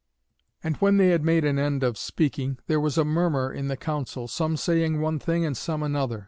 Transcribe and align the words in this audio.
'"And 0.63 0.77
when 0.77 0.97
they 0.97 1.09
had 1.09 1.23
made 1.23 1.45
an 1.45 1.59
end 1.59 1.83
of 1.83 1.95
speaking, 1.95 2.57
there 2.65 2.79
was 2.79 2.97
a 2.97 3.05
murmur 3.05 3.53
in 3.53 3.67
the 3.67 3.77
council, 3.77 4.27
some 4.27 4.57
saying 4.57 4.99
one 4.99 5.19
thing, 5.19 5.45
and 5.45 5.55
some 5.55 5.83
another. 5.83 6.19